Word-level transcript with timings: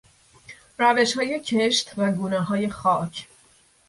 روشهای 0.79 1.39
کشت 1.39 1.91
و 1.97 2.11
گونههای 2.11 2.69
خاک 2.69 3.27